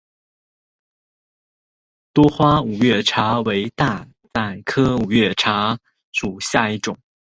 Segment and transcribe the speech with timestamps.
[2.11, 5.77] 多花五月茶为大戟科五月茶
[6.11, 6.97] 属下的一个种。